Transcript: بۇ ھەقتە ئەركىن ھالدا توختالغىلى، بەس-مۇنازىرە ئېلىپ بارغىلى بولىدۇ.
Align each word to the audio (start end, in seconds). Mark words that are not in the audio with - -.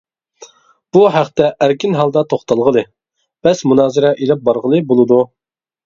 بۇ 0.97 1.03
ھەقتە 1.15 1.51
ئەركىن 1.65 1.99
ھالدا 2.01 2.25
توختالغىلى، 2.33 2.85
بەس-مۇنازىرە 3.49 4.15
ئېلىپ 4.23 4.47
بارغىلى 4.51 4.85
بولىدۇ. 4.93 5.27